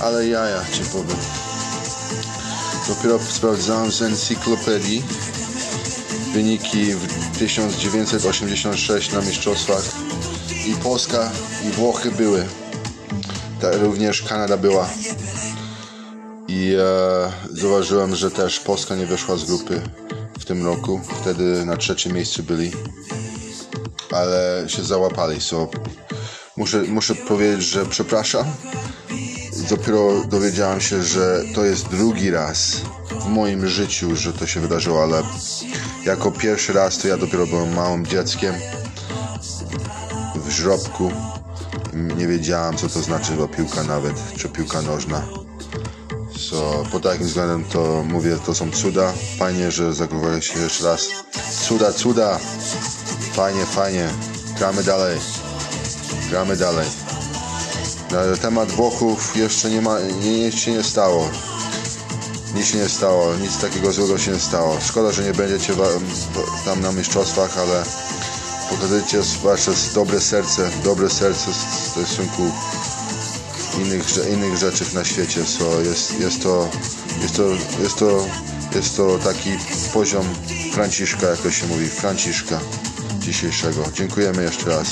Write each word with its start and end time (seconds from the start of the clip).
ale 0.00 0.26
jaja 0.26 0.64
ci 0.72 0.82
powiem. 0.92 1.16
Dopiero 2.88 3.18
sprawdzałem 3.18 3.92
z 3.92 4.02
encyklopedii 4.02 5.02
wyniki 6.32 6.94
w 6.94 7.38
1986 7.38 9.12
na 9.12 9.20
mistrzostwach 9.20 9.82
i 10.66 10.74
Polska 10.74 11.30
i 11.68 11.70
Włochy 11.70 12.10
były. 12.10 12.46
Ta, 13.60 13.76
również 13.76 14.22
Kanada 14.22 14.56
była. 14.56 14.88
I 16.48 16.74
e, 16.78 17.32
zauważyłem, 17.50 18.16
że 18.16 18.30
też 18.30 18.60
Polska 18.60 18.96
nie 18.96 19.06
wyszła 19.06 19.36
z 19.36 19.44
grupy 19.44 19.82
w 20.38 20.44
tym 20.44 20.66
roku. 20.66 21.00
Wtedy 21.20 21.64
na 21.66 21.76
trzecim 21.76 22.12
miejscu 22.12 22.42
byli. 22.42 22.72
Ale 24.10 24.64
się 24.66 24.84
załapali, 24.84 25.40
so 25.40 25.68
muszę, 26.56 26.82
muszę 26.82 27.14
powiedzieć, 27.14 27.62
że 27.62 27.86
przepraszam. 27.86 28.44
Dopiero 29.70 30.24
dowiedziałem 30.24 30.80
się, 30.80 31.02
że 31.02 31.44
to 31.54 31.64
jest 31.64 31.88
drugi 31.88 32.30
raz 32.30 32.76
w 33.20 33.26
moim 33.26 33.68
życiu, 33.68 34.16
że 34.16 34.32
to 34.32 34.46
się 34.46 34.60
wydarzyło, 34.60 35.02
ale 35.02 35.22
jako 36.04 36.32
pierwszy 36.32 36.72
raz 36.72 36.98
to 36.98 37.08
ja 37.08 37.16
dopiero 37.16 37.46
byłem 37.46 37.74
małym 37.74 38.06
dzieckiem 38.06 38.54
w 40.34 40.50
żrobku. 40.50 41.12
Nie 42.16 42.26
wiedziałem, 42.26 42.76
co 42.76 42.88
to 42.88 43.02
znaczy 43.02 43.32
bo 43.32 43.48
piłka 43.48 43.82
nawet, 43.82 44.14
czy 44.36 44.48
piłka 44.48 44.82
nożna. 44.82 45.22
So, 46.36 46.84
pod 46.92 47.02
takim 47.02 47.26
względem 47.26 47.64
to 47.64 48.04
mówię, 48.08 48.38
to 48.46 48.54
są 48.54 48.70
cuda. 48.70 49.12
Fajnie, 49.38 49.70
że 49.70 49.94
zagrywali 49.94 50.42
się 50.42 50.58
jeszcze 50.60 50.84
raz. 50.84 51.08
Cuda, 51.68 51.92
cuda. 51.92 52.38
Fajnie, 53.32 53.66
fajnie. 53.66 54.08
Gramy 54.58 54.82
dalej. 54.82 55.18
Gramy 56.30 56.56
dalej. 56.56 57.09
Na 58.10 58.36
temat 58.36 58.72
Włochów 58.72 59.36
jeszcze 59.36 59.70
nie 59.70 59.82
ma, 59.82 60.00
nie, 60.00 60.38
nic 60.38 60.54
się 60.54 60.72
nie 60.72 60.82
stało. 60.82 61.30
Nic 62.54 62.66
się 62.66 62.78
nie 62.78 62.88
stało, 62.88 63.34
nic 63.34 63.58
takiego 63.58 63.92
złego 63.92 64.18
się 64.18 64.30
nie 64.30 64.38
stało. 64.38 64.78
Szkoda, 64.80 65.12
że 65.12 65.22
nie 65.22 65.32
będziecie 65.32 65.74
tam 66.64 66.80
na 66.80 66.92
mistrzostwach, 66.92 67.58
ale 67.58 67.82
pokazujecie 68.70 69.18
wasze 69.42 69.72
dobre 69.94 70.20
serce, 70.20 70.70
dobre 70.84 71.10
serce 71.10 71.50
w 71.50 71.54
stosunku 71.90 72.42
innych, 73.78 74.04
innych 74.32 74.56
rzeczy 74.56 74.84
na 74.94 75.04
świecie. 75.04 75.44
So 75.44 75.80
jest, 75.80 76.20
jest, 76.20 76.42
to, 76.42 76.68
jest, 77.22 77.36
to, 77.36 77.48
jest, 77.82 77.98
to, 77.98 78.26
jest 78.74 78.96
to 78.96 79.18
taki 79.18 79.50
poziom 79.94 80.24
Franciszka, 80.72 81.26
jak 81.26 81.38
to 81.38 81.50
się 81.50 81.66
mówi, 81.66 81.88
Franciszka 81.88 82.60
dzisiejszego. 83.20 83.84
Dziękujemy 83.94 84.42
jeszcze 84.42 84.64
raz. 84.66 84.88